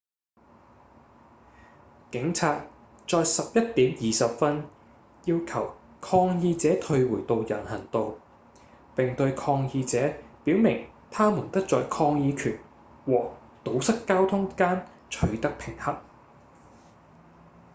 [2.09, 2.65] 警察
[3.07, 4.65] 在11點20分
[5.25, 8.15] 要求抗議者退回到人行道
[8.95, 10.11] 並對抗議者
[10.43, 12.57] 表明他們得在抗議權
[13.05, 13.33] 和
[13.63, 15.95] 堵塞交通間取得平衡